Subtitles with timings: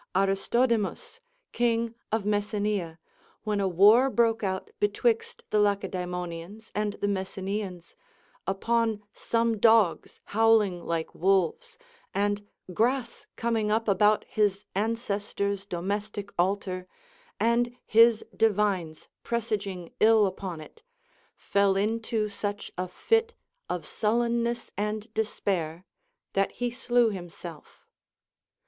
[0.15, 1.21] Aristodemus,
[1.51, 2.97] king of Messenia,
[3.43, 7.93] when a war broke out betwixt the Lacedaemo nians and the Messenians,
[8.47, 11.77] upon some dogs howling like wolves,
[12.15, 16.87] and grass coming up about his ancestors' domestic altar,
[17.39, 20.81] and his divines presaging ill upon it,
[21.35, 23.35] fell into such a fit
[23.69, 25.85] of suUeimess and despair
[26.33, 27.85] that he slew himself.